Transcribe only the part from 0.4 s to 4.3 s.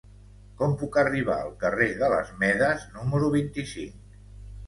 Com puc arribar al carrer de les Medes número vint-i-cinc?